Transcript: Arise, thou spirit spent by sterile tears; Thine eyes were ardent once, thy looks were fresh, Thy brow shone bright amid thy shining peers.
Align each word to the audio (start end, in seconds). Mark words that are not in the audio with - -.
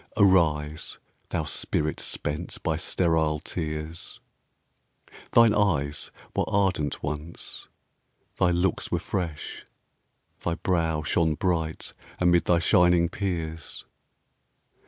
Arise, 0.17 0.97
thou 1.29 1.43
spirit 1.43 1.99
spent 1.99 2.57
by 2.63 2.75
sterile 2.75 3.39
tears; 3.39 4.19
Thine 5.31 5.53
eyes 5.53 6.09
were 6.35 6.43
ardent 6.49 7.03
once, 7.03 7.67
thy 8.39 8.49
looks 8.49 8.89
were 8.91 8.97
fresh, 8.97 9.67
Thy 10.39 10.55
brow 10.55 11.03
shone 11.03 11.35
bright 11.35 11.93
amid 12.17 12.45
thy 12.45 12.57
shining 12.57 13.09
peers. 13.09 13.85